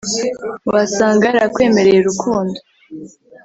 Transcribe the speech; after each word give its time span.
wasanga 0.73 1.23
yarakwemereye 1.27 1.97
urukundo 2.01 2.57